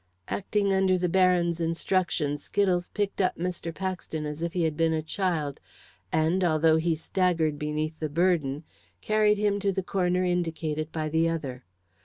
[0.29, 3.71] Acting under the Baron's instructions, Skittles picked up Mr.
[3.71, 5.59] Paxton as if he had been a child,
[6.11, 8.63] and although he staggered beneath the burden
[9.01, 11.65] carried him to the corner indicated by the other.